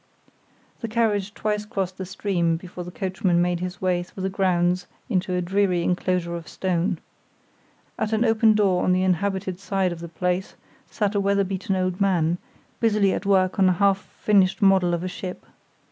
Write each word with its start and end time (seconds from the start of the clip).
The 0.79 0.87
carriage 0.87 1.31
twice 1.35 1.63
crossed 1.63 1.99
the 1.99 2.07
stream 2.07 2.57
before 2.57 2.83
the 2.83 2.89
coachman 2.89 3.39
made 3.39 3.59
his 3.59 3.79
way 3.83 4.01
through 4.01 4.23
the 4.23 4.31
grounds 4.31 4.87
into 5.09 5.35
a 5.35 5.43
dreary 5.43 5.83
inclosure 5.83 6.35
of 6.35 6.47
stone. 6.47 6.97
At 7.99 8.11
an 8.11 8.25
open 8.25 8.55
door 8.55 8.83
on 8.83 8.93
the 8.93 9.03
inhabited 9.03 9.59
side 9.59 9.91
of 9.91 9.99
the 9.99 10.09
place 10.09 10.55
sat 10.89 11.13
a 11.13 11.19
weather 11.19 11.43
beaten 11.43 11.75
old 11.75 12.01
man, 12.01 12.39
busily 12.79 13.13
at 13.13 13.27
work 13.27 13.59
on 13.59 13.69
a 13.69 13.73
half 13.73 13.99
finished 14.17 14.59
model 14.59 14.95
of 14.95 15.03
a 15.03 15.07
ship. 15.07 15.45